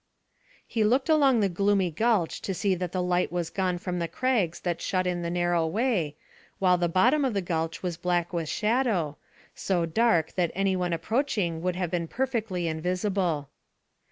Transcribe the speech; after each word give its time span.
He 0.65 0.83
looked 0.83 1.09
along 1.09 1.41
the 1.41 1.47
gloomy 1.47 1.91
gulch 1.91 2.41
to 2.41 2.55
see 2.55 2.73
that 2.73 2.91
the 2.91 3.03
light 3.03 3.31
was 3.31 3.51
gone 3.51 3.77
from 3.77 3.99
the 3.99 4.07
crags 4.07 4.59
that 4.61 4.81
shut 4.81 5.05
in 5.05 5.21
the 5.21 5.29
narrow 5.29 5.67
way, 5.67 6.15
while 6.57 6.79
the 6.79 6.89
bottom 6.89 7.23
of 7.23 7.35
the 7.35 7.39
gulch 7.43 7.83
was 7.83 7.97
black 7.97 8.33
with 8.33 8.49
shadow, 8.49 9.17
so 9.53 9.85
dark 9.85 10.33
that 10.33 10.49
any 10.55 10.75
one 10.75 10.91
approaching 10.91 11.61
would 11.61 11.75
have 11.75 11.91
been 11.91 12.07
perfectly 12.07 12.67
invisible. 12.67 13.49